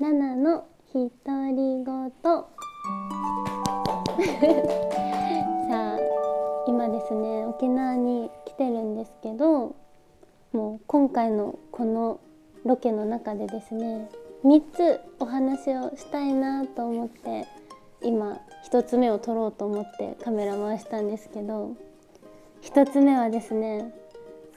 [0.00, 1.04] ナナの独
[1.54, 1.84] り言。
[5.68, 5.98] さあ
[6.66, 9.74] 今ですね沖縄に来てるんですけど
[10.52, 12.20] もう今回のこの
[12.64, 14.08] ロケの中でですね
[14.44, 17.46] 3つお話をしたいなと思って
[18.02, 18.40] 今
[18.70, 21.76] 1つ目を撮ろうと思ってカメラ回したんですけど
[22.62, 23.94] 1つ目はですね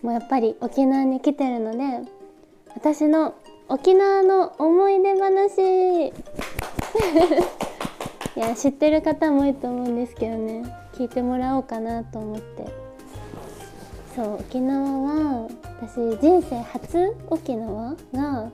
[0.01, 2.09] もうやっぱり沖縄に来てるので
[2.73, 3.35] 私の
[3.67, 6.07] 沖縄の思い出話。
[8.35, 10.63] いや知ってる方も多いと思うんですけどね。
[10.93, 12.67] 聞いてもらおうかなと思って。
[14.15, 15.47] そう沖縄は
[15.81, 18.51] 私人生初沖縄が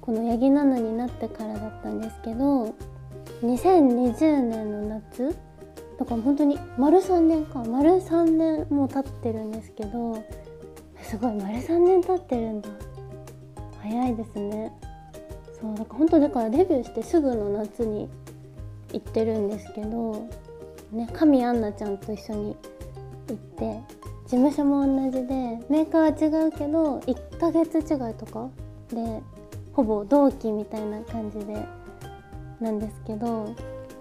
[0.00, 2.74] この八木奈々になってからだったんですけど
[3.42, 5.36] 2020年の夏
[5.98, 7.62] だから本当に丸3年か。
[7.64, 10.16] 丸3年もう経ってるんですけど
[11.02, 12.68] すごい丸3年経ってるんだ。
[13.86, 14.72] 早いですね。
[15.60, 18.08] そうだから本当だからデビューしてすぐの夏に
[18.92, 20.28] 行ってるんですけど
[20.92, 22.56] ね神アンナちゃんと一緒に
[23.28, 23.80] 行って
[24.24, 25.34] 事務所も同じで
[25.68, 28.48] メーカーは違うけど1ヶ月違いとか
[28.90, 29.22] で
[29.72, 31.66] ほぼ同期みたいな感じで
[32.60, 33.54] なんですけど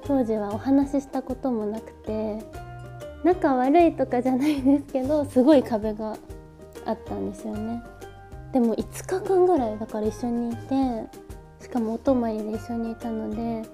[0.06, 2.40] 当時はお話ししたこともなくて
[3.24, 6.18] 仲悪いとかじゃないんですけどすごい壁が
[6.86, 7.82] あったんですよね。
[8.56, 10.70] でも5日間ぐらいだから一緒にいて
[11.62, 13.68] しかもお泊まりで一緒にいたので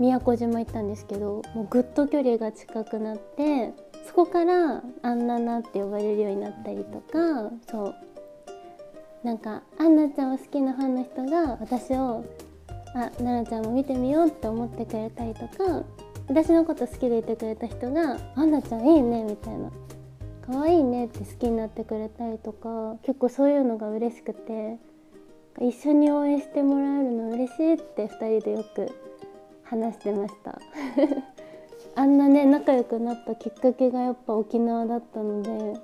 [0.00, 3.72] 宮古島行ったんですけどもうぐっと距離が近くなって
[4.08, 7.94] そこから「あんなな」って呼ばれるようになったりとかそう。
[9.22, 12.24] なんかアンナちゃんを好きなファンの人が私を
[12.94, 15.84] 「あ奈々ちゃんも見てみよう」って思ってくれたりとか
[16.28, 19.70] 私のこと好きでいてくれた人が「アンナちゃんいいね」みたいな
[20.50, 24.78] 「可愛いね」って好きになってくれたりとか結構そういうのが嬉しくて
[25.60, 28.88] 一緒に応援してもらえるの嬉しいって2人でよく
[29.64, 30.58] 話してました。
[31.94, 35.74] あんなね仲良くなったきっかけがやっぱ沖縄だったので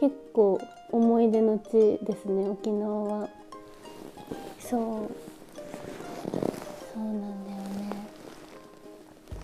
[0.00, 0.58] 結構
[0.90, 3.28] 思い出の地ですね沖縄は。
[4.58, 4.80] そう。
[6.92, 7.92] そうなんだよね。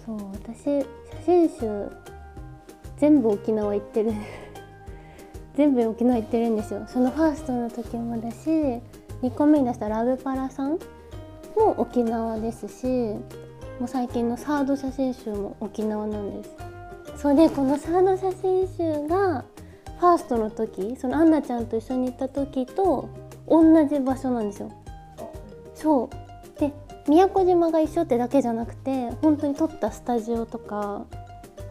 [0.05, 0.87] そう私写
[1.25, 2.08] 真集
[2.99, 4.13] 全部沖縄行ってる。
[5.55, 6.83] 全部沖縄行ってるんですよ。
[6.87, 8.51] そのファーストの時もだし
[9.23, 10.79] 2個目に出したラブパラさん
[11.57, 16.57] も沖縄ですしもう最近のサード写真集も沖縄なんです。
[17.17, 19.45] それでこのサード写真集が
[19.99, 23.09] ファーストの時そのアンナちゃんと一緒に行った時と
[23.49, 24.71] 同じ場所なんですよ。
[25.75, 26.61] そう。
[26.61, 26.73] で
[27.09, 31.07] 宮古島が一緒ってだけじゃなくて本当に撮ったスタジオとか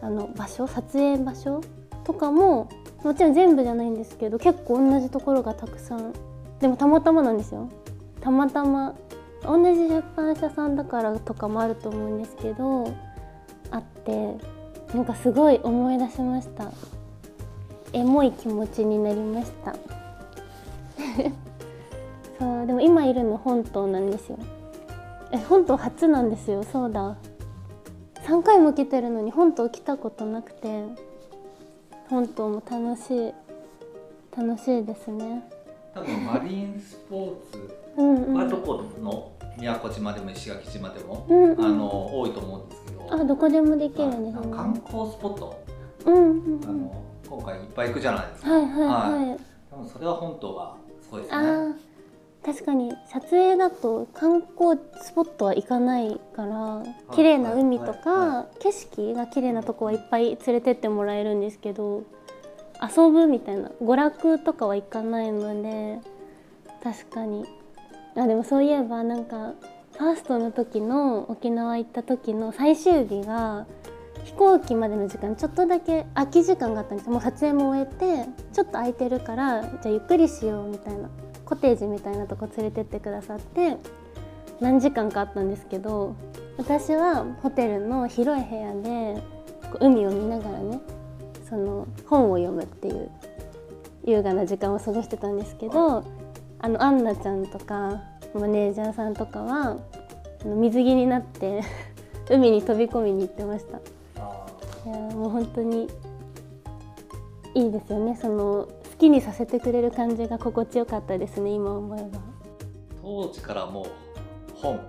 [0.00, 1.60] あの場所撮影場所
[2.04, 2.68] とかも
[3.02, 6.12] もちろん全部じゃないんですけど結構同じところがたくさん。
[6.60, 7.68] でもたまたまなんですよ。
[8.20, 8.94] たまたま
[9.42, 12.92] 同じ出版社さんだからとかもあると思うんですけど
[13.70, 14.36] あって
[14.92, 16.72] なんかすごい思い出しました。
[17.92, 19.74] エモい気持ちになりました。
[22.38, 24.38] そうでも今いるの本島なんですよ。
[25.30, 26.62] え本島初なんですよ。
[26.62, 27.16] そうだ。
[28.28, 30.84] 3回も来てるのに本島来たことなくて
[32.10, 33.34] 本島も楽しい
[34.36, 35.48] 楽しいですね。
[35.94, 38.34] 多分マリンスポーツうんうん。
[38.34, 41.64] はどこの宮古島でも石垣島でも、うんうん。
[41.64, 45.64] あの多いと思うんですけどあどこでもできるんですねあ観光スポット、
[46.04, 46.64] うんうんうん。
[46.64, 48.70] あの今回いっぱい行くじゃないですか、はいはい
[49.28, 49.40] はい。
[49.70, 51.87] 多分それは本島がすごいですね
[52.48, 62.04] 確かに撮影だと観光スポットは行かないからい綺麗な海とか、景色が綺麗なとこはいっぱい連れてってもらえるんですけど
[62.80, 65.98] 遊ぶみたいな娯楽とかは行かないので
[66.82, 67.44] 確かに。
[68.16, 69.52] あでもそういえばなんか
[69.98, 73.66] ファーストの時の沖縄行った時の最終日が
[74.24, 77.08] 飛行機までの時間ちょっとだけ空き時間があったんです。
[77.08, 81.10] よもう撮影も終えてちょっと空いてるからじゃあゆっくりしようみたいな
[81.48, 83.78] コテージみたいなとこ連れてってくださって
[84.60, 86.14] 何時間かあったんですけど
[86.58, 89.22] 私はホテルの広い部屋で
[89.80, 90.78] 海を見ながらね
[91.48, 93.10] その本を読むっていう
[94.04, 96.04] 優雅な時間を過ごしてたんですけど
[96.58, 98.02] あのアンナちゃんとか
[98.34, 99.78] マネージャーさんとかは
[100.44, 101.62] 水着になって
[102.28, 103.78] 海に飛び込みに行ってました。
[104.22, 104.46] あ
[104.84, 105.88] いやーもう本当に
[107.54, 112.04] いいですよねその好きにさせてくれる感じが心地よかったですね今思えば。
[112.04, 112.10] ー
[113.02, 113.86] 当時からもう
[114.54, 114.80] 本。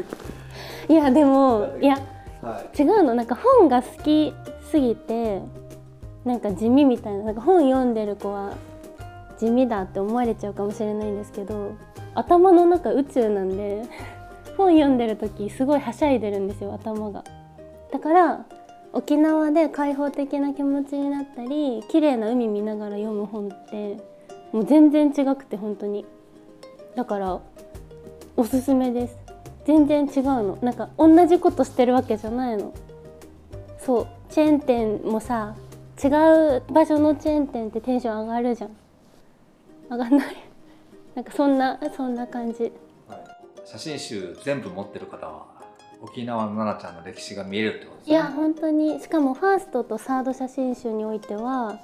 [0.88, 1.98] いやでもいや
[2.42, 2.82] はい。
[2.82, 3.14] 違うの。
[3.14, 4.32] なんか本が好き
[4.70, 5.42] すぎて
[6.24, 8.54] なんか地味みたいななんか本読んでる子は
[9.38, 11.72] 地味だって思われちゃうかもしれないんですけど
[12.14, 13.82] 頭の中宇宙なんで
[14.56, 17.24] 本読んでる時すごいはしゃいでるんですよ頭が。
[17.92, 18.46] だから
[18.94, 23.96] 沖縄で開放的な気持ちになったり綺麗な海見ながら読む本って
[24.52, 26.06] もう全然違くて本当に。
[26.94, 27.40] だから
[28.36, 29.16] おすすめです。
[29.64, 30.58] 全然違うの。
[30.62, 32.72] なんか同じことしてるわけじゃないの。
[33.78, 34.06] そう。
[34.30, 35.56] チェーン店もさ
[36.02, 38.76] 違う場所のチェーン店ってテンション上がるじゃん。
[39.90, 40.36] 上がんない？
[41.16, 42.72] なんかそんなそんな感じ。
[43.64, 45.46] 写真集全部持ってる方は
[46.04, 49.00] 沖縄の奈々ちゃんの歴史が見えるってことですいや本当に。
[49.00, 51.80] しかもファーストとサード写真集においては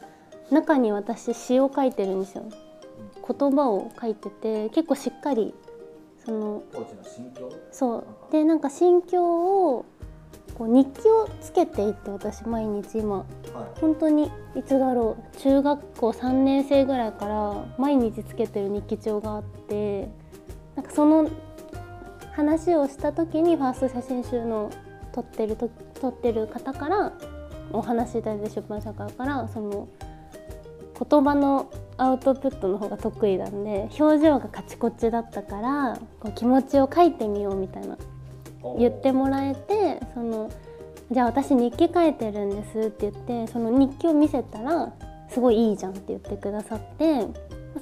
[0.50, 2.44] 中に私詩を書いてるんですよ。
[3.26, 5.54] 言葉を書いてて結構しっかり
[6.24, 7.52] その当時の心境？
[7.72, 8.32] そう。
[8.32, 9.86] でなんか心境を
[10.54, 13.18] こう日記をつけていって私毎日今。
[13.18, 13.26] はい。
[13.80, 15.36] 本当にいつだろう。
[15.38, 20.08] 中学校3年生ぐらいから毎日つけてる日記帳があって
[20.76, 21.30] なんかその
[22.40, 24.70] 話をした時にファースト写真集の
[25.12, 25.68] 撮ってると
[26.00, 27.12] 撮ってる方から
[27.72, 29.88] お話しいただいて出版社からからその
[30.98, 37.98] 言葉のアウトプットの方が得意なんで表情がカチコチだったからこう気持ちを書いてみようみたいな
[38.78, 40.50] 言ってもらえてその
[41.10, 44.92] じゃあ私日記書いてるんですって言ってその日記を見せたら
[45.28, 47.26] すごいいいじゃんって言ってくださって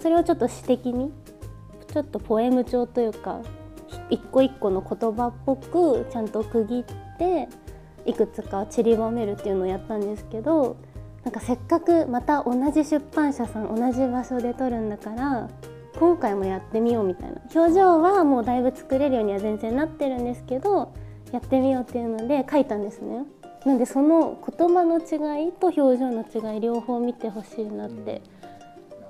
[0.02, 1.12] それをちょっと詩的に
[1.92, 3.40] ちょっとポエム調というか
[4.10, 7.48] 一個一個の言葉っぽくちゃんと区切って
[8.06, 10.76] いくつか散りばめるっていうのをやったんですけど
[11.24, 15.48] なんかせっかくまた同じ出版社さん同じ場所で撮るんだから
[15.98, 17.40] 今回もやってみようみたいな。
[17.54, 20.92] 表情はもうだいぶ作れるようには全然なってるんですけど
[21.32, 23.24] やってみようっていうので書いたんですね。
[23.66, 28.22] なんでその言葉の違いと表情の違い両方見てほしいなって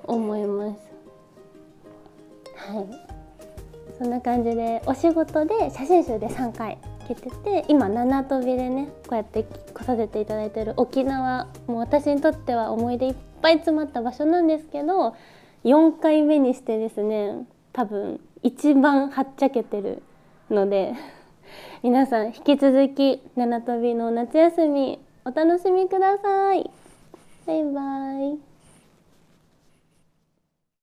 [0.04, 0.80] 思います。
[2.56, 3.07] はい。
[3.98, 6.78] そんな感じでお仕事で写真集で3回
[7.08, 15.16] 来てて今七飛びでねこうやって来させていただいてる沖縄もう私にとっては思い出いっぱい詰まった場所なんですけど
[15.64, 20.02] 4回目にしてですね多分一番はっちゃけてる
[20.50, 20.94] ので
[21.82, 26.70] 皆さん引き続き七飛びの夏休みお楽しみください。
[27.46, 28.47] バイバイ。